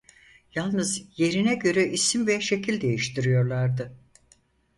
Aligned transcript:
Yalnız 0.55 1.01
yerine 1.19 1.55
göre 1.55 1.87
isim 1.89 2.27
ve 2.27 2.41
şekil 2.41 2.81
değiştiriyorlardı. 2.81 3.91